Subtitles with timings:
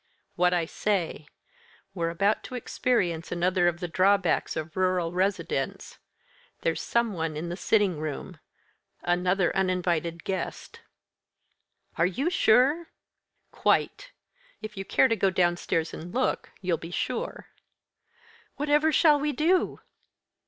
[0.35, 1.27] "What I say.
[1.93, 5.99] We're about to experience another of the drawbacks of rural residence.
[6.61, 8.39] There's some one in the sitting room
[9.03, 10.79] another uninvited guest."
[11.99, 12.87] "Are you sure?"
[13.51, 14.09] "Quite.
[14.59, 17.49] If you care to go downstairs and look, you'll be sure."
[18.55, 19.81] "Whatever shall we do?"